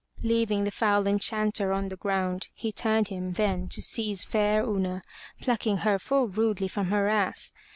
Leaving 0.23 0.63
the 0.63 0.71
foul 0.71 1.07
enchanter 1.07 1.71
on 1.71 1.89
the 1.89 1.95
ground, 1.95 2.49
he 2.55 2.71
turned 2.71 3.09
him 3.09 3.33
then 3.33 3.67
to 3.67 3.83
seize 3.83 4.23
fair 4.23 4.65
Una, 4.65 5.03
plucking 5.41 5.77
her 5.77 5.99
full 5.99 6.27
rudely 6.27 6.67
from 6.67 6.87
her 6.87 7.07
ass. 7.07 7.53